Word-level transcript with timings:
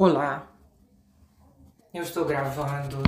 Olá, 0.00 0.48
eu 1.92 2.04
estou 2.04 2.24
gravando 2.24 3.02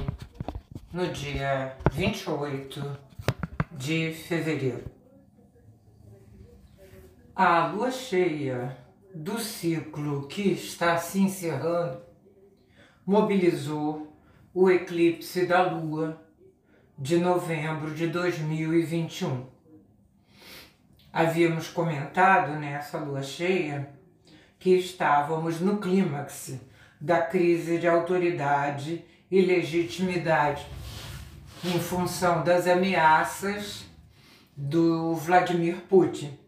no 0.92 1.06
dia 1.12 1.76
28 1.92 2.98
de 3.70 4.12
fevereiro. 4.12 4.82
A 7.32 7.68
lua 7.68 7.92
cheia 7.92 8.76
do 9.14 9.38
ciclo 9.38 10.26
que 10.26 10.50
está 10.50 10.98
se 10.98 11.20
encerrando 11.20 12.02
mobilizou 13.06 14.12
o 14.52 14.68
eclipse 14.68 15.46
da 15.46 15.62
lua 15.70 16.20
de 16.98 17.18
novembro 17.18 17.94
de 17.94 18.08
2021. 18.08 19.46
Havíamos 21.12 21.68
comentado 21.68 22.58
nessa 22.58 22.98
lua 22.98 23.22
cheia 23.22 23.94
que 24.58 24.74
estávamos 24.74 25.60
no 25.60 25.78
clímax 25.78 26.68
da 27.00 27.22
crise 27.22 27.78
de 27.78 27.88
autoridade 27.88 29.04
e 29.30 29.40
legitimidade, 29.40 30.66
em 31.64 31.78
função 31.78 32.44
das 32.44 32.66
ameaças 32.66 33.86
do 34.56 35.14
Vladimir 35.14 35.76
Putin, 35.88 36.38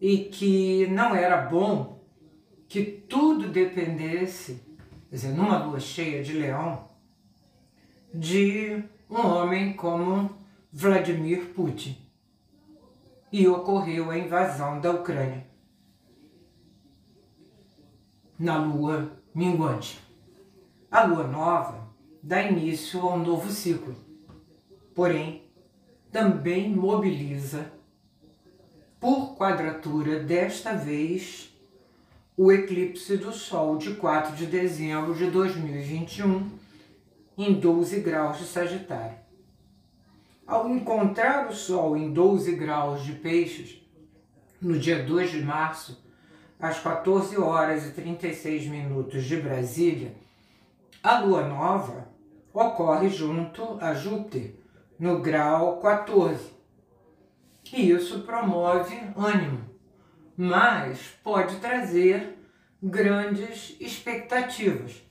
e 0.00 0.18
que 0.18 0.86
não 0.86 1.14
era 1.14 1.36
bom 1.38 2.00
que 2.68 2.84
tudo 2.84 3.48
dependesse, 3.48 4.62
quer 5.08 5.16
dizer, 5.16 5.32
numa 5.32 5.58
lua 5.58 5.80
cheia 5.80 6.22
de 6.22 6.34
leão, 6.34 6.88
de 8.14 8.84
um 9.08 9.26
homem 9.26 9.72
como 9.72 10.30
Vladimir 10.72 11.46
Putin. 11.54 11.98
E 13.32 13.46
ocorreu 13.46 14.10
a 14.10 14.18
invasão 14.18 14.80
da 14.80 14.90
Ucrânia 14.90 15.46
na 18.40 18.56
lua 18.56 19.19
minguante. 19.34 20.00
A 20.90 21.04
lua 21.04 21.26
nova 21.26 21.88
dá 22.22 22.42
início 22.42 23.00
a 23.00 23.14
um 23.14 23.18
novo 23.18 23.50
ciclo, 23.50 23.94
porém, 24.94 25.44
também 26.10 26.70
mobiliza, 26.70 27.72
por 28.98 29.36
quadratura, 29.36 30.20
desta 30.20 30.74
vez, 30.74 31.56
o 32.36 32.52
eclipse 32.52 33.16
do 33.16 33.32
Sol 33.32 33.78
de 33.78 33.94
4 33.94 34.36
de 34.36 34.46
dezembro 34.46 35.14
de 35.14 35.30
2021, 35.30 36.50
em 37.38 37.54
12 37.54 38.00
graus 38.00 38.38
de 38.38 38.44
Sagitário. 38.44 39.16
Ao 40.46 40.68
encontrar 40.68 41.48
o 41.48 41.54
Sol 41.54 41.96
em 41.96 42.12
12 42.12 42.56
graus 42.56 43.04
de 43.04 43.12
Peixes, 43.12 43.80
no 44.60 44.78
dia 44.78 45.02
2 45.02 45.30
de 45.30 45.42
março, 45.42 46.04
às 46.60 46.78
14 46.78 47.38
horas 47.38 47.86
e 47.86 47.92
36 47.92 48.66
minutos 48.66 49.24
de 49.24 49.36
Brasília, 49.36 50.14
a 51.02 51.18
lua 51.20 51.46
nova 51.46 52.08
ocorre 52.52 53.08
junto 53.08 53.78
a 53.80 53.94
Júpiter, 53.94 54.54
no 54.98 55.20
grau 55.20 55.80
14. 55.80 56.52
E 57.72 57.90
isso 57.90 58.20
promove 58.20 58.94
ânimo, 59.16 59.64
mas 60.36 61.00
pode 61.22 61.56
trazer 61.56 62.36
grandes 62.82 63.76
expectativas. 63.80 65.02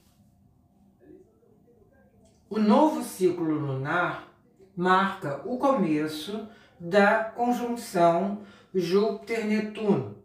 O 2.50 2.60
novo 2.60 3.04
ciclo 3.04 3.46
lunar 3.46 4.28
marca 4.76 5.42
o 5.46 5.58
começo 5.58 6.48
da 6.80 7.24
conjunção 7.24 8.42
Júpiter-Netuno, 8.74 10.19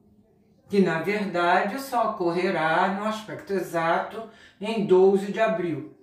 que 0.68 0.80
na 0.80 1.02
verdade 1.02 1.80
só 1.80 2.10
ocorrerá 2.10 2.88
no 2.98 3.04
aspecto 3.04 3.52
exato 3.52 4.28
em 4.60 4.86
12 4.86 5.32
de 5.32 5.40
abril. 5.40 5.94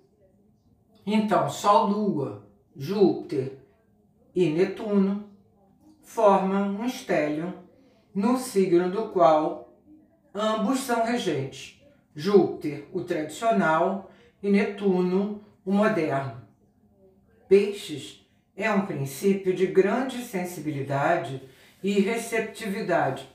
Então, 1.06 1.50
Sol, 1.50 1.88
Lua, 1.88 2.48
Júpiter 2.76 3.58
e 4.36 4.50
Netuno 4.50 5.30
formam 6.02 6.76
um 6.76 6.86
estélio 6.86 7.54
no 8.14 8.38
signo 8.38 8.90
do 8.90 9.10
qual 9.10 9.74
ambos 10.34 10.80
são 10.82 11.04
regentes. 11.04 11.82
Júpiter, 12.16 12.88
o 12.92 13.04
tradicional, 13.04 14.12
e 14.44 14.50
Netuno, 14.50 15.44
o 15.66 15.72
moderno. 15.72 16.42
Peixes 17.48 18.26
é 18.56 18.72
um 18.72 18.86
princípio 18.86 19.54
de 19.54 19.68
grande 19.68 20.24
sensibilidade 20.24 21.42
e 21.84 22.00
receptividade 22.00 23.31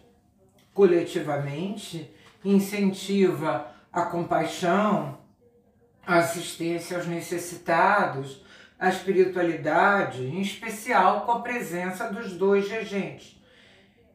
coletivamente, 0.76 2.08
incentiva 2.44 3.72
a 3.90 4.02
compaixão, 4.02 5.18
a 6.06 6.18
assistência 6.18 6.98
aos 6.98 7.06
necessitados, 7.06 8.44
a 8.78 8.90
espiritualidade, 8.90 10.22
em 10.22 10.42
especial 10.42 11.22
com 11.22 11.32
a 11.32 11.40
presença 11.40 12.12
dos 12.12 12.34
dois 12.34 12.68
regentes, 12.68 13.40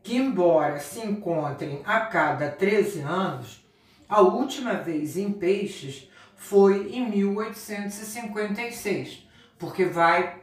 que, 0.04 0.16
embora 0.16 0.78
se 0.78 1.04
encontrem 1.04 1.82
a 1.84 2.02
cada 2.02 2.52
13 2.52 3.02
anos, 3.02 3.66
a 4.08 4.22
última 4.22 4.76
vez 4.76 5.18
em 5.18 5.32
Peixes 5.32 6.08
foi 6.36 6.92
em 6.94 7.10
1856, 7.10 9.28
porque 9.58 9.86
vai 9.86 10.40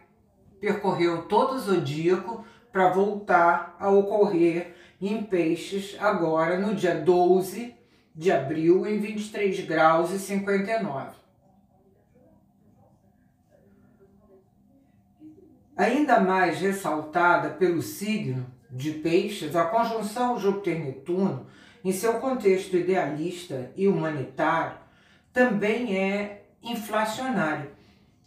percorrer 0.61 1.17
todo 1.29 1.55
o 1.55 1.61
zodíaco 1.61 2.45
para 2.73 2.89
voltar 2.89 3.77
a 3.79 3.89
ocorrer 3.89 4.75
em 5.07 5.23
Peixes 5.23 5.97
agora 6.01 6.59
no 6.59 6.75
dia 6.75 6.95
12 6.95 7.75
de 8.15 8.33
abril 8.33 8.87
em 8.87 8.99
23 8.99 9.65
graus 9.67 10.11
e 10.11 10.19
59. 10.19 11.17
Ainda 15.77 16.19
mais 16.19 16.59
ressaltada 16.59 17.51
pelo 17.51 17.81
signo 17.81 18.45
de 18.69 18.91
Peixes, 18.91 19.55
a 19.55 19.65
conjunção 19.65 20.37
Júpiter-Netuno, 20.37 21.47
em 21.85 21.93
seu 21.93 22.15
contexto 22.15 22.77
idealista 22.77 23.71
e 23.77 23.87
humanitário, 23.87 24.77
também 25.33 25.97
é 25.97 26.47
inflacionário, 26.61 27.71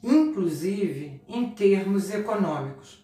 inclusive 0.02 1.22
em 1.28 1.50
termos 1.50 2.10
econômicos. 2.10 3.01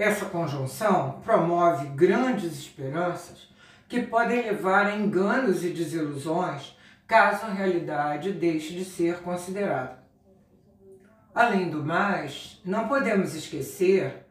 Essa 0.00 0.24
conjunção 0.24 1.20
promove 1.22 1.88
grandes 1.88 2.58
esperanças 2.58 3.50
que 3.86 4.00
podem 4.00 4.40
levar 4.40 4.86
a 4.86 4.96
enganos 4.96 5.62
e 5.62 5.74
desilusões 5.74 6.74
caso 7.06 7.44
a 7.44 7.50
realidade 7.50 8.32
deixe 8.32 8.72
de 8.72 8.82
ser 8.82 9.20
considerada. 9.20 10.02
Além 11.34 11.68
do 11.68 11.84
mais, 11.84 12.62
não 12.64 12.88
podemos 12.88 13.34
esquecer 13.34 14.24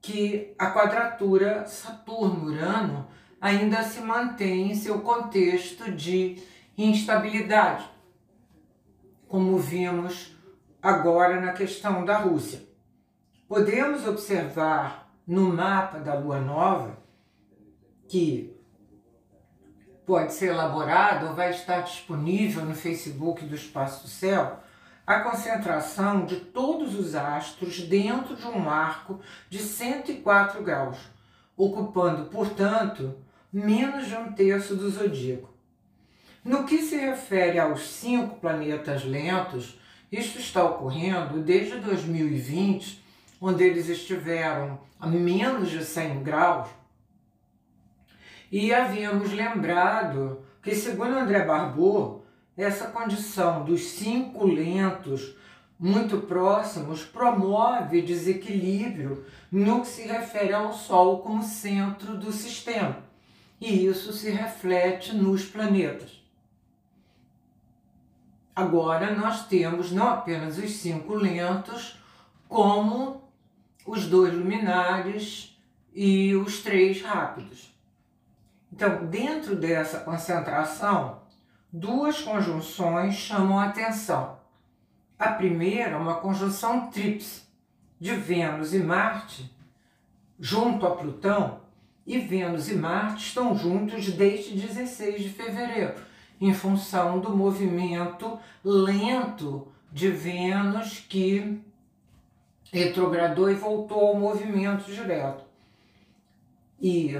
que 0.00 0.54
a 0.56 0.70
quadratura 0.70 1.66
Saturno-Urano 1.66 3.08
ainda 3.40 3.82
se 3.82 3.98
mantém 3.98 4.70
em 4.70 4.76
seu 4.76 5.00
contexto 5.00 5.90
de 5.90 6.40
instabilidade, 6.78 7.84
como 9.26 9.58
vimos 9.58 10.36
agora 10.80 11.40
na 11.40 11.52
questão 11.52 12.04
da 12.04 12.16
Rússia. 12.16 12.62
Podemos 13.48 14.06
observar 14.06 15.05
no 15.26 15.52
mapa 15.52 15.98
da 15.98 16.14
lua 16.14 16.40
nova, 16.40 16.98
que 18.08 18.54
pode 20.06 20.32
ser 20.32 20.50
elaborado 20.50 21.26
ou 21.26 21.34
vai 21.34 21.50
estar 21.50 21.80
disponível 21.80 22.64
no 22.64 22.74
Facebook 22.74 23.44
do 23.44 23.56
Espaço 23.56 24.04
do 24.04 24.08
Céu, 24.08 24.60
a 25.04 25.20
concentração 25.20 26.24
de 26.24 26.36
todos 26.36 26.98
os 26.98 27.14
astros 27.14 27.80
dentro 27.80 28.36
de 28.36 28.46
um 28.46 28.68
arco 28.70 29.20
de 29.48 29.58
104 29.58 30.62
graus, 30.62 30.98
ocupando, 31.56 32.26
portanto, 32.26 33.16
menos 33.52 34.06
de 34.06 34.14
um 34.14 34.32
terço 34.32 34.76
do 34.76 34.90
zodíaco. 34.90 35.52
No 36.44 36.64
que 36.64 36.78
se 36.82 36.96
refere 36.96 37.58
aos 37.58 37.82
cinco 37.88 38.36
planetas 38.36 39.04
lentos, 39.04 39.80
isto 40.10 40.38
está 40.38 40.62
ocorrendo 40.64 41.40
desde 41.40 41.80
2020 41.80 43.04
onde 43.40 43.64
eles 43.64 43.88
estiveram 43.88 44.78
a 44.98 45.06
menos 45.06 45.70
de 45.70 45.84
100 45.84 46.22
graus, 46.22 46.68
e 48.50 48.72
havíamos 48.72 49.32
lembrado 49.32 50.44
que, 50.62 50.74
segundo 50.74 51.18
André 51.18 51.44
Barbot, 51.44 52.22
essa 52.56 52.86
condição 52.88 53.64
dos 53.64 53.84
cinco 53.84 54.46
lentos 54.46 55.36
muito 55.78 56.18
próximos 56.22 57.04
promove 57.04 58.00
desequilíbrio 58.00 59.24
no 59.52 59.82
que 59.82 59.88
se 59.88 60.02
refere 60.06 60.52
ao 60.52 60.72
Sol 60.72 61.18
como 61.18 61.42
centro 61.42 62.16
do 62.16 62.32
sistema. 62.32 63.04
E 63.60 63.86
isso 63.86 64.12
se 64.12 64.30
reflete 64.30 65.14
nos 65.14 65.44
planetas. 65.44 66.22
Agora 68.54 69.14
nós 69.14 69.46
temos 69.48 69.92
não 69.92 70.08
apenas 70.08 70.56
os 70.56 70.70
cinco 70.70 71.14
lentos, 71.14 72.00
como 72.48 73.25
os 73.86 74.06
dois 74.06 74.34
luminares 74.34 75.56
e 75.94 76.34
os 76.34 76.60
três 76.62 77.00
rápidos. 77.00 77.74
Então, 78.72 79.06
dentro 79.06 79.54
dessa 79.54 80.00
concentração, 80.00 81.22
duas 81.72 82.20
conjunções 82.20 83.14
chamam 83.14 83.58
a 83.58 83.66
atenção. 83.66 84.38
A 85.18 85.30
primeira 85.30 85.92
é 85.92 85.96
uma 85.96 86.16
conjunção 86.16 86.90
tríplice 86.90 87.42
de 87.98 88.14
Vênus 88.14 88.74
e 88.74 88.78
Marte 88.80 89.56
junto 90.38 90.86
a 90.86 90.94
Plutão, 90.94 91.60
e 92.06 92.18
Vênus 92.18 92.68
e 92.68 92.74
Marte 92.74 93.26
estão 93.26 93.56
juntos 93.56 94.12
desde 94.12 94.54
16 94.54 95.22
de 95.22 95.30
fevereiro, 95.30 95.94
em 96.40 96.52
função 96.52 97.18
do 97.18 97.34
movimento 97.34 98.38
lento 98.62 99.66
de 99.90 100.10
Vênus 100.10 101.04
que 101.08 101.60
retrogradou 102.72 103.50
e 103.50 103.54
voltou 103.54 104.08
ao 104.08 104.16
movimento 104.16 104.90
direto. 104.90 105.44
E 106.80 107.14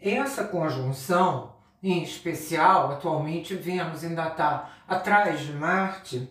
essa 0.00 0.44
conjunção, 0.44 1.54
em 1.82 2.02
especial, 2.02 2.92
atualmente 2.92 3.54
Vênus 3.54 4.04
ainda 4.04 4.28
está 4.28 4.70
atrás 4.88 5.40
de 5.40 5.52
Marte, 5.52 6.28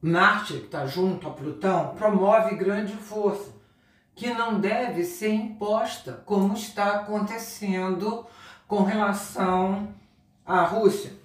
Marte, 0.00 0.58
que 0.58 0.66
está 0.66 0.86
junto 0.86 1.26
a 1.26 1.30
Plutão, 1.30 1.94
promove 1.94 2.56
grande 2.56 2.92
força, 2.92 3.52
que 4.14 4.32
não 4.34 4.60
deve 4.60 5.02
ser 5.02 5.32
imposta, 5.32 6.22
como 6.26 6.52
está 6.52 6.96
acontecendo 6.96 8.26
com 8.68 8.82
relação 8.82 9.94
à 10.44 10.62
Rússia. 10.62 11.23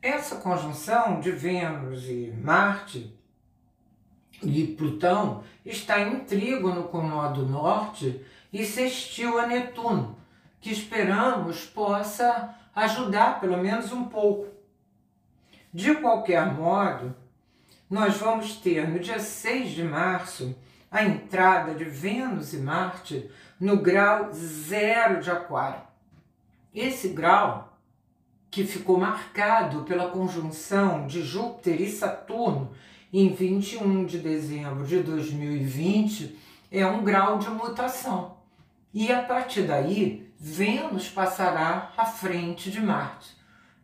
Essa 0.00 0.36
conjunção 0.36 1.18
de 1.20 1.32
Vênus 1.32 2.04
e 2.04 2.32
Marte 2.40 3.12
e 4.40 4.64
Plutão 4.68 5.42
está 5.66 6.00
em 6.00 6.20
trígono 6.20 6.84
com 6.84 6.98
o 6.98 7.08
nó 7.08 7.28
do 7.32 7.44
norte 7.44 8.24
e 8.52 8.64
sextil 8.64 9.40
a 9.40 9.46
Netuno, 9.48 10.16
que 10.60 10.70
esperamos 10.70 11.66
possa 11.66 12.54
ajudar 12.76 13.40
pelo 13.40 13.56
menos 13.56 13.90
um 13.90 14.04
pouco. 14.04 14.46
De 15.74 15.96
qualquer 15.96 16.46
modo, 16.54 17.14
nós 17.90 18.18
vamos 18.18 18.54
ter 18.56 18.88
no 18.88 19.00
dia 19.00 19.18
6 19.18 19.70
de 19.70 19.82
março 19.82 20.56
a 20.92 21.02
entrada 21.02 21.74
de 21.74 21.84
Vênus 21.84 22.54
e 22.54 22.58
Marte 22.58 23.28
no 23.58 23.78
grau 23.82 24.32
zero 24.32 25.20
de 25.20 25.28
Aquário. 25.28 25.82
Esse 26.72 27.08
grau 27.08 27.76
que 28.58 28.66
ficou 28.66 28.98
marcado 28.98 29.84
pela 29.84 30.10
conjunção 30.10 31.06
de 31.06 31.22
Júpiter 31.22 31.80
e 31.80 31.88
Saturno 31.88 32.72
em 33.12 33.32
21 33.32 34.04
de 34.04 34.18
dezembro 34.18 34.84
de 34.84 34.98
2020, 34.98 36.36
é 36.68 36.84
um 36.84 37.04
grau 37.04 37.38
de 37.38 37.48
mutação. 37.50 38.36
E 38.92 39.12
a 39.12 39.22
partir 39.22 39.62
daí, 39.62 40.28
Vênus 40.40 41.08
passará 41.08 41.92
à 41.96 42.04
frente 42.04 42.68
de 42.68 42.80
Marte. 42.80 43.30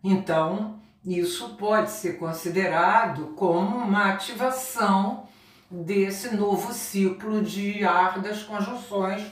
Então, 0.02 0.80
isso 1.06 1.50
pode 1.50 1.92
ser 1.92 2.18
considerado 2.18 3.26
como 3.36 3.76
uma 3.76 4.10
ativação 4.10 5.28
desse 5.70 6.34
novo 6.34 6.72
ciclo 6.72 7.42
de 7.42 7.84
ar 7.84 8.20
das 8.20 8.42
conjunções 8.42 9.22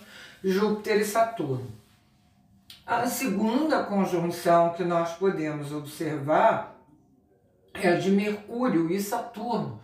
Júpiter 0.45 1.01
e 1.01 1.05
Saturno. 1.05 1.82
A 2.85 3.07
segunda 3.07 3.85
conjunção 3.85 4.71
que 4.71 4.83
nós 4.83 5.13
podemos 5.13 5.73
observar 5.73 6.77
é 7.75 7.91
a 7.91 7.97
de 7.97 8.11
Mercúrio 8.11 8.91
e 8.91 9.01
Saturno, 9.01 9.81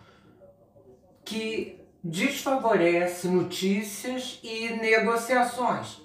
que 1.25 1.81
desfavorece 2.03 3.29
notícias 3.29 4.41
e 4.43 4.71
negociações 4.71 6.01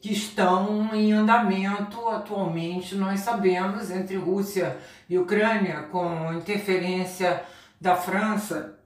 que 0.00 0.12
estão 0.12 0.92
em 0.94 1.12
andamento 1.12 2.08
atualmente, 2.08 2.96
nós 2.96 3.20
sabemos, 3.20 3.90
entre 3.90 4.16
Rússia 4.16 4.78
e 5.08 5.18
Ucrânia, 5.18 5.82
com 5.84 6.32
interferência 6.32 7.44
da 7.80 7.96
França. 7.96 8.78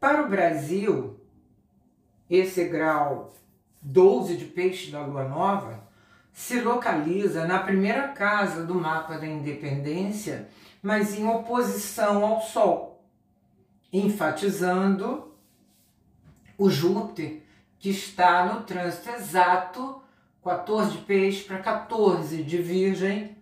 Para 0.00 0.24
o 0.24 0.28
Brasil, 0.30 1.20
esse 2.28 2.64
grau 2.64 3.34
12 3.82 4.36
de 4.36 4.46
peixe 4.46 4.90
da 4.90 5.04
lua 5.04 5.24
nova 5.24 5.89
se 6.32 6.60
localiza 6.60 7.46
na 7.46 7.58
primeira 7.58 8.08
casa 8.08 8.64
do 8.64 8.74
mapa 8.74 9.18
da 9.18 9.26
independência, 9.26 10.48
mas 10.82 11.18
em 11.18 11.26
oposição 11.28 12.24
ao 12.24 12.40
Sol, 12.40 13.04
enfatizando 13.92 15.32
o 16.56 16.70
Júpiter, 16.70 17.42
que 17.78 17.90
está 17.90 18.44
no 18.46 18.62
trânsito 18.62 19.10
exato 19.10 20.00
14 20.42 20.92
de 20.92 20.98
peixe 20.98 21.44
para 21.44 21.58
14 21.58 22.42
de 22.42 22.58
virgem 22.58 23.36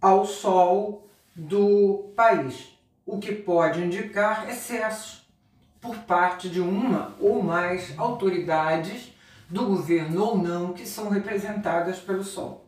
ao 0.00 0.26
Sol 0.26 1.08
do 1.34 2.12
país, 2.14 2.78
o 3.06 3.18
que 3.18 3.32
pode 3.32 3.82
indicar 3.82 4.48
excesso 4.48 5.24
por 5.80 5.96
parte 5.98 6.48
de 6.48 6.60
uma 6.60 7.14
ou 7.20 7.42
mais 7.42 7.98
autoridades 7.98 9.13
do 9.48 9.66
governo 9.66 10.22
ou 10.22 10.38
não 10.38 10.72
que 10.72 10.86
são 10.86 11.08
representadas 11.08 11.98
pelo 11.98 12.24
Sol. 12.24 12.66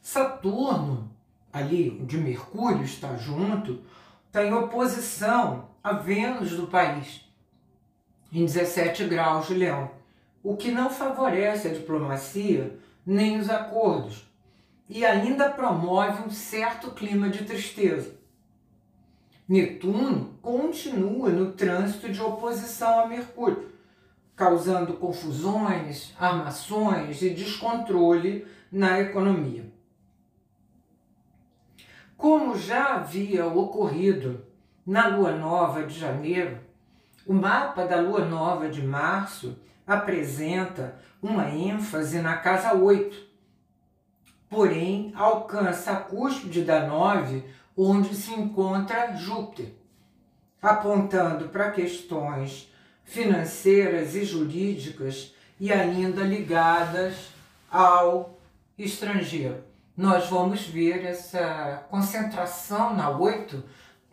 Saturno, 0.00 1.10
ali 1.52 1.90
de 2.06 2.18
Mercúrio 2.18 2.84
está 2.84 3.16
junto, 3.16 3.82
está 4.26 4.44
em 4.44 4.52
oposição 4.52 5.68
a 5.82 5.92
Vênus 5.92 6.52
do 6.52 6.66
país, 6.66 7.24
em 8.32 8.44
17 8.44 9.04
graus 9.04 9.46
de 9.46 9.54
Leão, 9.54 9.90
o 10.42 10.56
que 10.56 10.70
não 10.70 10.90
favorece 10.90 11.68
a 11.68 11.72
diplomacia 11.72 12.78
nem 13.04 13.38
os 13.38 13.48
acordos 13.48 14.28
e 14.88 15.04
ainda 15.04 15.50
promove 15.50 16.22
um 16.22 16.30
certo 16.30 16.90
clima 16.92 17.28
de 17.28 17.44
tristeza. 17.44 18.16
Netuno 19.48 20.34
continua 20.40 21.30
no 21.30 21.52
trânsito 21.52 22.10
de 22.10 22.20
oposição 22.20 23.00
a 23.00 23.06
Mercúrio, 23.06 23.68
causando 24.38 24.94
confusões, 24.94 26.14
armações 26.16 27.20
e 27.22 27.30
descontrole 27.30 28.46
na 28.70 29.00
economia. 29.00 29.68
Como 32.16 32.56
já 32.56 32.94
havia 32.94 33.46
ocorrido 33.46 34.46
na 34.86 35.08
lua 35.08 35.32
nova 35.32 35.82
de 35.82 35.98
janeiro, 35.98 36.60
o 37.26 37.34
mapa 37.34 37.84
da 37.84 38.00
lua 38.00 38.24
nova 38.24 38.68
de 38.68 38.80
março 38.80 39.58
apresenta 39.84 41.00
uma 41.20 41.50
ênfase 41.50 42.20
na 42.20 42.36
casa 42.36 42.74
8, 42.74 43.16
porém 44.48 45.12
alcança 45.16 45.90
a 45.90 45.96
cúspide 45.96 46.62
da 46.62 46.86
9, 46.86 47.42
onde 47.76 48.14
se 48.14 48.32
encontra 48.32 49.16
Júpiter, 49.16 49.74
apontando 50.62 51.48
para 51.48 51.72
questões 51.72 52.72
financeiras 53.08 54.14
e 54.14 54.24
jurídicas 54.24 55.34
e 55.58 55.72
ainda 55.72 56.22
ligadas 56.22 57.30
ao 57.70 58.38
estrangeiro. 58.78 59.64
Nós 59.96 60.28
vamos 60.28 60.66
ver 60.66 61.04
essa 61.04 61.84
concentração 61.90 62.94
na 62.94 63.10
8 63.10 63.64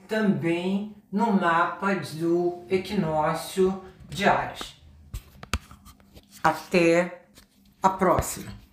também 0.08 0.96
no 1.12 1.32
mapa 1.34 1.94
do 1.96 2.64
equinócio 2.70 3.84
de 4.10 4.25
Ares. 4.25 4.82
Até 6.42 7.25
a 7.84 7.90
próxima! 7.90 8.64